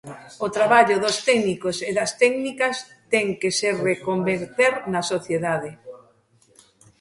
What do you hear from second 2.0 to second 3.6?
técnicas ten que